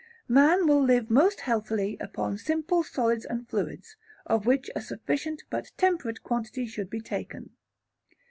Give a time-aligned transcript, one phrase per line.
[0.27, 5.71] Man will live most healthily upon simple solids and fluids, of which a sufficient but
[5.77, 7.51] temperate quantity should be taken.